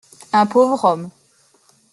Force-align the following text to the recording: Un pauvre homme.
Un 0.33 0.47
pauvre 0.47 0.83
homme. 0.83 1.11